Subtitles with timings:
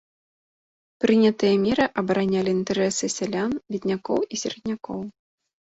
[1.05, 5.01] Прынятыя меры абаранялі інтарэсы сялян беднякоў і сераднякоў.